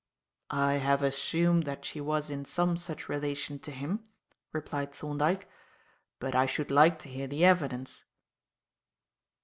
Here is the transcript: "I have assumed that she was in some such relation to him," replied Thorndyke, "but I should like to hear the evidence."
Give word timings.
"I 0.49 0.77
have 0.77 1.03
assumed 1.03 1.65
that 1.65 1.85
she 1.85 2.01
was 2.01 2.31
in 2.31 2.43
some 2.43 2.75
such 2.75 3.07
relation 3.07 3.59
to 3.59 3.69
him," 3.71 4.07
replied 4.51 4.93
Thorndyke, 4.95 5.47
"but 6.17 6.33
I 6.33 6.47
should 6.47 6.71
like 6.71 6.97
to 7.03 7.07
hear 7.09 7.27
the 7.27 7.45
evidence." 7.45 8.03